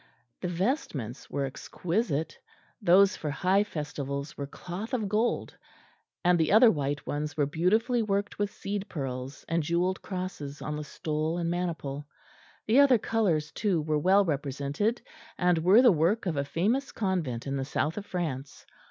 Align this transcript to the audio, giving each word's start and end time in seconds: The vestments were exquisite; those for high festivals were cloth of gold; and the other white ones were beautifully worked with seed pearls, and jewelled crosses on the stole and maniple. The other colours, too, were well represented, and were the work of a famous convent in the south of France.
The 0.41 0.47
vestments 0.47 1.29
were 1.29 1.45
exquisite; 1.45 2.39
those 2.81 3.15
for 3.15 3.29
high 3.29 3.63
festivals 3.63 4.35
were 4.35 4.47
cloth 4.47 4.95
of 4.95 5.07
gold; 5.07 5.55
and 6.25 6.39
the 6.39 6.51
other 6.53 6.71
white 6.71 7.05
ones 7.05 7.37
were 7.37 7.45
beautifully 7.45 8.01
worked 8.01 8.39
with 8.39 8.49
seed 8.51 8.89
pearls, 8.89 9.45
and 9.47 9.61
jewelled 9.61 10.01
crosses 10.01 10.59
on 10.59 10.75
the 10.75 10.83
stole 10.83 11.37
and 11.37 11.51
maniple. 11.51 12.07
The 12.65 12.79
other 12.79 12.97
colours, 12.97 13.51
too, 13.51 13.79
were 13.83 13.99
well 13.99 14.25
represented, 14.25 15.03
and 15.37 15.59
were 15.59 15.83
the 15.83 15.91
work 15.91 16.25
of 16.25 16.35
a 16.35 16.45
famous 16.45 16.91
convent 16.91 17.45
in 17.45 17.55
the 17.57 17.63
south 17.63 17.95
of 17.95 18.07
France. 18.07 18.65